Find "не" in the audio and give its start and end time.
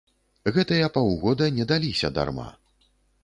1.57-1.67